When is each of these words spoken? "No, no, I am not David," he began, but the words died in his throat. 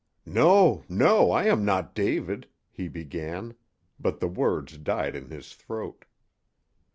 "No, 0.25 0.83
no, 0.89 1.29
I 1.31 1.43
am 1.43 1.63
not 1.63 1.93
David," 1.93 2.47
he 2.71 2.87
began, 2.87 3.53
but 3.99 4.19
the 4.19 4.27
words 4.27 4.79
died 4.79 5.15
in 5.15 5.29
his 5.29 5.53
throat. 5.53 6.05